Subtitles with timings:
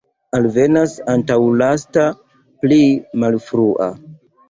[0.37, 2.09] Alvenas antaulasta,
[2.65, 2.83] pli
[3.25, 3.97] malfrua.